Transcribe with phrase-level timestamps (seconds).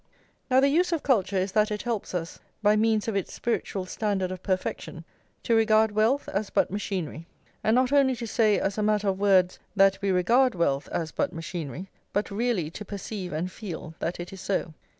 [0.49, 3.85] Now, the use of culture is that it helps us, by means of its spiritual
[3.85, 5.05] standard of perfection,
[5.43, 7.27] to regard wealth as but machinery,
[7.63, 11.11] and not only to say as a matter of words that we regard wealth as
[11.11, 14.73] but machinery, but really to perceive and feel that it is so.